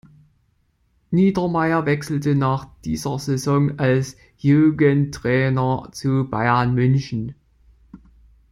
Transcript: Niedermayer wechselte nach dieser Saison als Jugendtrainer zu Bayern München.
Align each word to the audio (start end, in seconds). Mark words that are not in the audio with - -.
Niedermayer 1.11 1.85
wechselte 1.85 2.33
nach 2.33 2.67
dieser 2.83 3.19
Saison 3.19 3.77
als 3.77 4.17
Jugendtrainer 4.39 5.89
zu 5.91 6.27
Bayern 6.27 6.73
München. 6.73 7.35